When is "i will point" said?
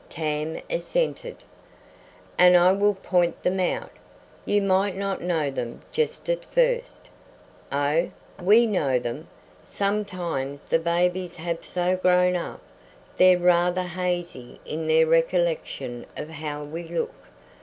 2.57-3.43